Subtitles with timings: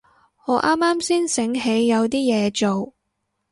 [0.47, 2.95] 我啱啱先醒起有啲嘢做